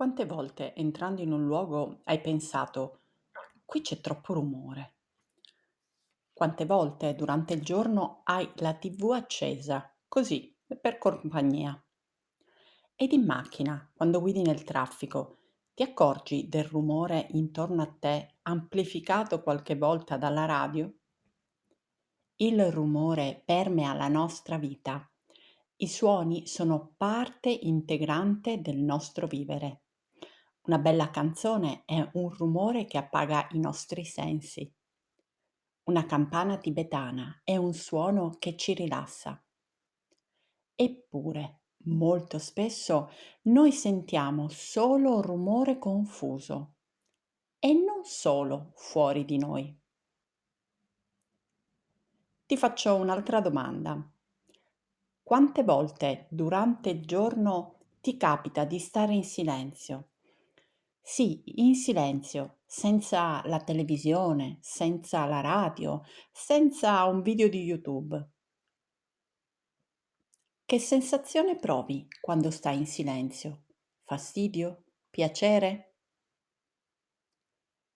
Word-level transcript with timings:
Quante 0.00 0.24
volte 0.24 0.74
entrando 0.76 1.20
in 1.20 1.30
un 1.30 1.44
luogo 1.44 2.00
hai 2.04 2.22
pensato: 2.22 3.02
"Qui 3.66 3.82
c'è 3.82 4.00
troppo 4.00 4.32
rumore"? 4.32 4.94
Quante 6.32 6.64
volte 6.64 7.14
durante 7.14 7.52
il 7.52 7.60
giorno 7.60 8.22
hai 8.24 8.50
la 8.54 8.72
TV 8.72 9.10
accesa, 9.10 9.94
così, 10.08 10.56
per 10.80 10.96
compagnia? 10.96 11.78
Ed 12.94 13.12
in 13.12 13.26
macchina, 13.26 13.90
quando 13.94 14.20
guidi 14.20 14.40
nel 14.40 14.64
traffico, 14.64 15.36
ti 15.74 15.82
accorgi 15.82 16.48
del 16.48 16.64
rumore 16.64 17.26
intorno 17.32 17.82
a 17.82 17.94
te, 17.98 18.36
amplificato 18.44 19.42
qualche 19.42 19.76
volta 19.76 20.16
dalla 20.16 20.46
radio? 20.46 20.90
Il 22.36 22.72
rumore 22.72 23.42
permea 23.44 23.92
la 23.92 24.08
nostra 24.08 24.56
vita. 24.56 25.06
I 25.76 25.88
suoni 25.88 26.46
sono 26.46 26.94
parte 26.96 27.50
integrante 27.50 28.62
del 28.62 28.78
nostro 28.78 29.26
vivere. 29.26 29.82
Una 30.62 30.78
bella 30.78 31.10
canzone 31.10 31.84
è 31.86 32.06
un 32.14 32.28
rumore 32.28 32.84
che 32.84 32.98
appaga 32.98 33.48
i 33.52 33.58
nostri 33.58 34.04
sensi. 34.04 34.70
Una 35.84 36.04
campana 36.04 36.58
tibetana 36.58 37.40
è 37.42 37.56
un 37.56 37.72
suono 37.72 38.36
che 38.38 38.56
ci 38.56 38.74
rilassa. 38.74 39.42
Eppure, 40.74 41.60
molto 41.84 42.38
spesso 42.38 43.10
noi 43.42 43.72
sentiamo 43.72 44.48
solo 44.50 45.22
rumore 45.22 45.78
confuso 45.78 46.74
e 47.58 47.72
non 47.72 48.04
solo 48.04 48.72
fuori 48.74 49.24
di 49.24 49.38
noi. 49.38 49.78
Ti 52.44 52.56
faccio 52.56 52.96
un'altra 52.96 53.40
domanda. 53.40 53.98
Quante 55.22 55.62
volte 55.64 56.26
durante 56.28 56.90
il 56.90 57.06
giorno 57.06 57.78
ti 58.00 58.16
capita 58.16 58.64
di 58.64 58.78
stare 58.78 59.14
in 59.14 59.24
silenzio? 59.24 60.08
Sì, 61.02 61.42
in 61.56 61.74
silenzio, 61.74 62.60
senza 62.64 63.42
la 63.46 63.60
televisione, 63.60 64.58
senza 64.60 65.24
la 65.26 65.40
radio, 65.40 66.02
senza 66.30 67.04
un 67.04 67.22
video 67.22 67.48
di 67.48 67.62
YouTube. 67.64 68.30
Che 70.64 70.78
sensazione 70.78 71.56
provi 71.56 72.06
quando 72.20 72.50
stai 72.50 72.76
in 72.78 72.86
silenzio? 72.86 73.64
Fastidio? 74.04 74.84
Piacere? 75.10 75.96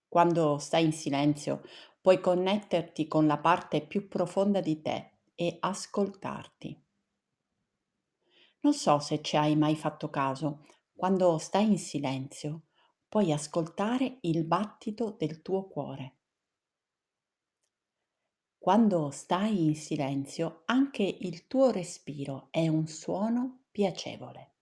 Quando 0.07 0.57
stai 0.57 0.83
in 0.83 0.91
silenzio 0.91 1.61
puoi 2.01 2.19
connetterti 2.19 3.07
con 3.07 3.27
la 3.27 3.37
parte 3.37 3.85
più 3.85 4.07
profonda 4.07 4.59
di 4.59 4.81
te 4.81 5.19
e 5.35 5.57
ascoltarti. 5.59 6.83
Non 8.59 8.73
so 8.73 8.99
se 8.99 9.21
ci 9.21 9.37
hai 9.37 9.55
mai 9.55 9.75
fatto 9.75 10.09
caso, 10.09 10.65
quando 10.93 11.37
stai 11.37 11.65
in 11.65 11.77
silenzio 11.79 12.64
puoi 13.15 13.31
ascoltare 13.31 14.17
il 14.23 14.43
battito 14.43 15.15
del 15.17 15.41
tuo 15.41 15.69
cuore. 15.69 16.17
Quando 18.57 19.09
stai 19.09 19.63
in 19.63 19.75
silenzio 19.77 20.63
anche 20.65 21.03
il 21.03 21.47
tuo 21.47 21.71
respiro 21.71 22.49
è 22.51 22.67
un 22.67 22.87
suono 22.87 23.67
piacevole. 23.71 24.55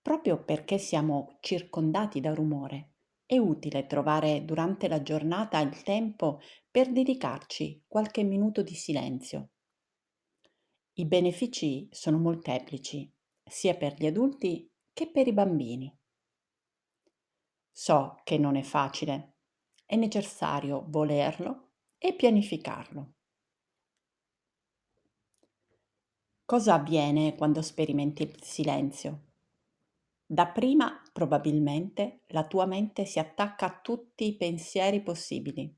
Proprio 0.00 0.44
perché 0.44 0.78
siamo 0.78 1.38
circondati 1.40 2.20
da 2.20 2.32
rumore, 2.32 2.92
è 3.26 3.38
utile 3.38 3.88
trovare 3.88 4.44
durante 4.44 4.86
la 4.86 5.02
giornata 5.02 5.58
il 5.58 5.82
tempo 5.82 6.40
per 6.70 6.92
dedicarci 6.92 7.86
qualche 7.88 8.22
minuto 8.22 8.62
di 8.62 8.74
silenzio. 8.76 9.48
I 10.92 11.06
benefici 11.06 11.88
sono 11.90 12.18
molteplici, 12.18 13.12
sia 13.42 13.74
per 13.74 13.94
gli 13.94 14.06
adulti 14.06 14.71
che 14.92 15.10
per 15.10 15.26
i 15.26 15.32
bambini. 15.32 15.94
So 17.70 18.20
che 18.22 18.38
non 18.38 18.56
è 18.56 18.62
facile, 18.62 19.36
è 19.86 19.96
necessario 19.96 20.84
volerlo 20.88 21.70
e 21.98 22.14
pianificarlo. 22.14 23.12
Cosa 26.44 26.74
avviene 26.74 27.34
quando 27.34 27.62
sperimenti 27.62 28.24
il 28.24 28.42
silenzio? 28.42 29.30
Dapprima 30.26 31.00
probabilmente 31.12 32.24
la 32.28 32.46
tua 32.46 32.66
mente 32.66 33.04
si 33.04 33.18
attacca 33.18 33.66
a 33.66 33.80
tutti 33.80 34.26
i 34.26 34.36
pensieri 34.36 35.02
possibili. 35.02 35.74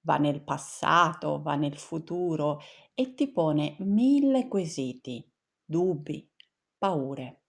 Va 0.00 0.16
nel 0.16 0.42
passato, 0.42 1.42
va 1.42 1.56
nel 1.56 1.76
futuro 1.76 2.60
e 2.94 3.14
ti 3.14 3.28
pone 3.28 3.76
mille 3.80 4.48
quesiti, 4.48 5.26
dubbi, 5.64 6.30
paure. 6.78 7.45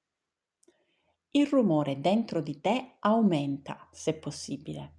Il 1.38 1.46
rumore 1.46 2.02
dentro 2.02 2.42
di 2.42 2.60
te 2.60 2.96
aumenta, 2.98 3.88
se 3.92 4.18
possibile. 4.18 4.96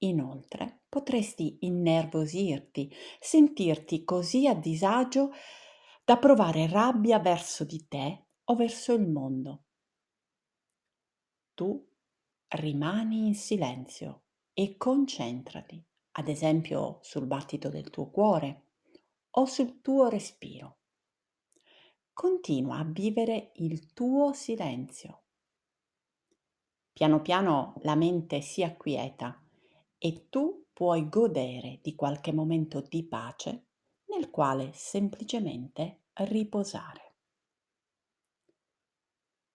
Inoltre 0.00 0.82
potresti 0.90 1.56
innervosirti, 1.60 2.92
sentirti 3.18 4.04
così 4.04 4.46
a 4.46 4.52
disagio 4.54 5.30
da 6.04 6.18
provare 6.18 6.68
rabbia 6.68 7.18
verso 7.18 7.64
di 7.64 7.88
te 7.88 8.26
o 8.44 8.54
verso 8.54 8.92
il 8.92 9.08
mondo. 9.08 9.64
Tu 11.54 11.82
rimani 12.48 13.28
in 13.28 13.34
silenzio 13.34 14.24
e 14.52 14.76
concentrati, 14.76 15.82
ad 16.18 16.28
esempio 16.28 16.98
sul 17.00 17.26
battito 17.26 17.70
del 17.70 17.88
tuo 17.88 18.10
cuore 18.10 18.66
o 19.30 19.46
sul 19.46 19.80
tuo 19.80 20.10
respiro. 20.10 20.80
Continua 22.16 22.78
a 22.78 22.84
vivere 22.84 23.52
il 23.56 23.92
tuo 23.92 24.32
silenzio. 24.32 25.24
Piano 26.90 27.20
piano 27.20 27.74
la 27.82 27.94
mente 27.94 28.40
si 28.40 28.62
acquieta 28.62 29.38
e 29.98 30.30
tu 30.30 30.64
puoi 30.72 31.10
godere 31.10 31.80
di 31.82 31.94
qualche 31.94 32.32
momento 32.32 32.80
di 32.80 33.04
pace 33.04 33.66
nel 34.06 34.30
quale 34.30 34.70
semplicemente 34.72 36.04
riposare. 36.14 37.16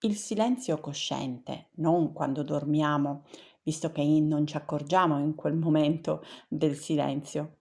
Il 0.02 0.14
silenzio 0.14 0.78
cosciente, 0.78 1.70
non 1.78 2.12
quando 2.12 2.44
dormiamo, 2.44 3.24
visto 3.64 3.90
che 3.90 4.04
non 4.04 4.46
ci 4.46 4.56
accorgiamo 4.56 5.18
in 5.18 5.34
quel 5.34 5.56
momento 5.56 6.22
del 6.46 6.76
silenzio. 6.76 7.56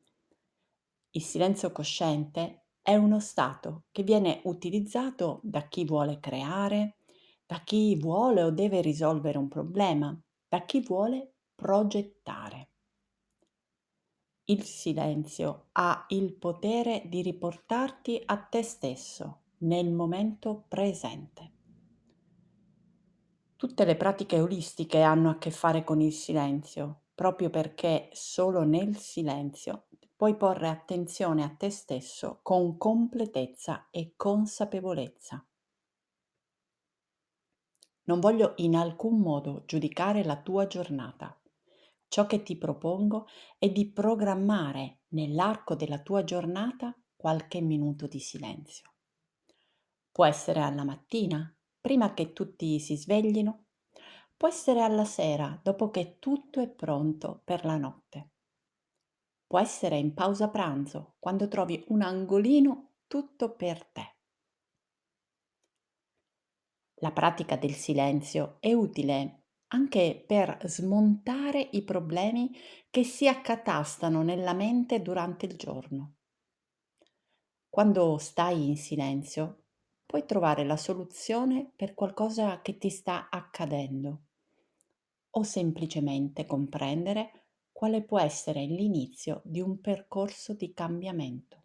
Il 1.09 1.23
silenzio 1.23 1.71
cosciente 1.71 2.60
è 2.81 2.95
uno 2.95 3.19
stato 3.19 3.83
che 3.91 4.03
viene 4.03 4.41
utilizzato 4.45 5.39
da 5.43 5.67
chi 5.67 5.85
vuole 5.85 6.19
creare, 6.19 6.97
da 7.45 7.61
chi 7.63 7.95
vuole 7.95 8.43
o 8.43 8.49
deve 8.49 8.81
risolvere 8.81 9.37
un 9.37 9.47
problema, 9.47 10.19
da 10.47 10.65
chi 10.65 10.81
vuole 10.81 11.33
progettare. 11.53 12.69
Il 14.45 14.63
silenzio 14.63 15.67
ha 15.73 16.05
il 16.09 16.33
potere 16.33 17.03
di 17.05 17.21
riportarti 17.21 18.21
a 18.25 18.37
te 18.37 18.63
stesso 18.63 19.43
nel 19.59 19.91
momento 19.91 20.65
presente. 20.67 21.51
Tutte 23.55 23.85
le 23.85 23.95
pratiche 23.95 24.39
olistiche 24.39 25.01
hanno 25.01 25.29
a 25.29 25.37
che 25.37 25.51
fare 25.51 25.83
con 25.83 26.01
il 26.01 26.11
silenzio, 26.11 27.03
proprio 27.13 27.51
perché 27.51 28.09
solo 28.11 28.63
nel 28.63 28.97
silenzio 28.97 29.85
puoi 30.21 30.35
porre 30.35 30.67
attenzione 30.67 31.41
a 31.41 31.49
te 31.49 31.71
stesso 31.71 32.41
con 32.43 32.77
completezza 32.77 33.87
e 33.89 34.13
consapevolezza. 34.15 35.43
Non 38.03 38.19
voglio 38.19 38.53
in 38.57 38.75
alcun 38.75 39.19
modo 39.19 39.63
giudicare 39.65 40.23
la 40.23 40.39
tua 40.39 40.67
giornata. 40.67 41.41
Ciò 42.07 42.27
che 42.27 42.43
ti 42.43 42.55
propongo 42.55 43.25
è 43.57 43.71
di 43.71 43.91
programmare 43.91 44.99
nell'arco 45.07 45.73
della 45.73 45.97
tua 46.03 46.23
giornata 46.23 46.95
qualche 47.15 47.59
minuto 47.59 48.05
di 48.05 48.19
silenzio. 48.19 48.91
Può 50.11 50.25
essere 50.25 50.61
alla 50.61 50.83
mattina, 50.83 51.51
prima 51.79 52.13
che 52.13 52.31
tutti 52.31 52.79
si 52.79 52.95
sveglino, 52.95 53.69
può 54.37 54.47
essere 54.47 54.83
alla 54.83 55.05
sera, 55.05 55.59
dopo 55.63 55.89
che 55.89 56.17
tutto 56.19 56.61
è 56.61 56.69
pronto 56.69 57.41
per 57.43 57.65
la 57.65 57.77
notte. 57.77 58.29
Può 59.51 59.59
essere 59.59 59.97
in 59.97 60.13
pausa 60.13 60.47
pranzo, 60.47 61.15
quando 61.19 61.49
trovi 61.49 61.83
un 61.89 62.03
angolino 62.03 62.99
tutto 63.05 63.53
per 63.53 63.85
te. 63.85 64.15
La 67.01 67.11
pratica 67.11 67.57
del 67.57 67.73
silenzio 67.73 68.55
è 68.61 68.71
utile 68.71 69.47
anche 69.73 70.23
per 70.25 70.57
smontare 70.67 71.67
i 71.73 71.81
problemi 71.83 72.55
che 72.89 73.03
si 73.03 73.27
accatastano 73.27 74.21
nella 74.23 74.53
mente 74.53 75.01
durante 75.01 75.47
il 75.47 75.57
giorno. 75.57 76.13
Quando 77.67 78.17
stai 78.19 78.69
in 78.69 78.77
silenzio, 78.77 79.63
puoi 80.05 80.25
trovare 80.25 80.63
la 80.63 80.77
soluzione 80.77 81.69
per 81.75 81.93
qualcosa 81.93 82.61
che 82.61 82.77
ti 82.77 82.89
sta 82.89 83.27
accadendo 83.29 84.27
o 85.31 85.43
semplicemente 85.43 86.45
comprendere 86.45 87.40
quale 87.81 88.03
può 88.03 88.19
essere 88.19 88.63
l'inizio 88.65 89.41
di 89.43 89.59
un 89.59 89.81
percorso 89.81 90.53
di 90.53 90.71
cambiamento. 90.71 91.63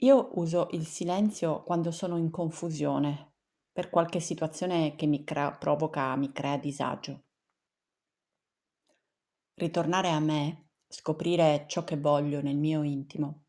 Io 0.00 0.32
uso 0.34 0.68
il 0.72 0.84
silenzio 0.84 1.62
quando 1.62 1.90
sono 1.90 2.18
in 2.18 2.28
confusione, 2.28 3.32
per 3.72 3.88
qualche 3.88 4.20
situazione 4.20 4.96
che 4.96 5.06
mi 5.06 5.24
crea 5.24 5.52
provoca 5.52 6.14
mi 6.16 6.30
crea 6.30 6.58
disagio. 6.58 7.22
Ritornare 9.54 10.10
a 10.10 10.20
me, 10.20 10.72
scoprire 10.86 11.64
ciò 11.66 11.82
che 11.82 11.96
voglio 11.96 12.42
nel 12.42 12.58
mio 12.58 12.82
intimo, 12.82 13.44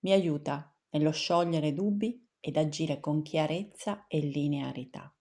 mi 0.00 0.10
aiuta 0.10 0.74
nello 0.88 1.12
sciogliere 1.12 1.72
dubbi 1.72 2.28
ed 2.40 2.56
agire 2.56 2.98
con 2.98 3.22
chiarezza 3.22 4.06
e 4.08 4.18
linearità. 4.18 5.14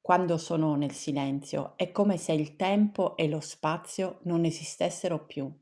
Quando 0.00 0.38
sono 0.38 0.74
nel 0.76 0.92
silenzio 0.92 1.76
è 1.76 1.92
come 1.92 2.16
se 2.16 2.32
il 2.32 2.56
tempo 2.56 3.16
e 3.16 3.28
lo 3.28 3.40
spazio 3.40 4.20
non 4.22 4.44
esistessero 4.44 5.26
più 5.26 5.52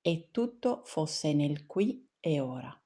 e 0.00 0.28
tutto 0.30 0.82
fosse 0.84 1.32
nel 1.32 1.66
qui 1.66 2.08
e 2.20 2.40
ora. 2.40 2.80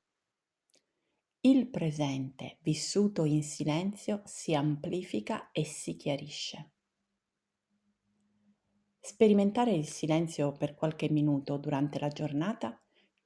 Il 1.43 1.69
presente 1.69 2.59
vissuto 2.63 3.25
in 3.25 3.43
silenzio 3.43 4.23
si 4.25 4.55
amplifica 4.55 5.51
e 5.53 5.65
si 5.65 5.97
chiarisce. 5.97 6.73
Sperimentare 8.99 9.73
il 9.73 9.87
silenzio 9.87 10.53
per 10.53 10.75
qualche 10.75 11.11
minuto 11.11 11.57
durante 11.57 11.99
la 11.99 12.09
giornata 12.09 12.79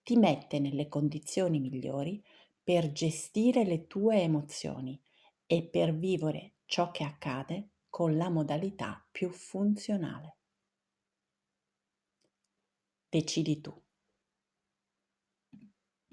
ti 0.03 0.17
mette 0.17 0.59
nelle 0.59 0.89
condizioni 0.89 1.61
migliori 1.61 2.23
per 2.63 2.93
gestire 2.93 3.65
le 3.65 3.87
tue 3.87 4.23
emozioni 4.23 5.01
e 5.47 5.65
per 5.65 5.95
vivere 5.95 6.54
ciò 6.67 6.91
che 6.91 7.05
accade 7.05 7.71
con 7.89 8.17
la 8.17 8.29
modalità 8.29 9.07
più 9.11 9.31
funzionale. 9.31 10.39
Decidi 13.09 13.61
tu. 13.61 13.84